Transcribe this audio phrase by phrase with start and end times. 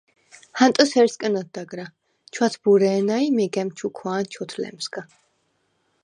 [0.59, 1.85] ჰანტოს ჰერსკნ ოთდაგრა,
[2.35, 5.01] ჩვათბურე̄ნა ი მეგა̈მ ჩუქვა̄ნ ჩვოთლემსგა.